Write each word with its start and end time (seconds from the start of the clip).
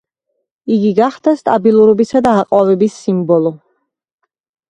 იგი 0.75 0.93
გახდა 0.99 1.33
სტაბილურობის 1.41 2.13
და 2.27 2.33
აყვავების 2.43 2.97
სიმბოლო. 3.05 3.51